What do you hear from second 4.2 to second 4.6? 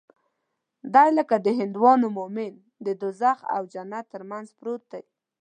منځ